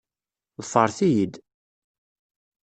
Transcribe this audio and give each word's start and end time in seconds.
Ḍefret-iyi-d! 0.63 1.33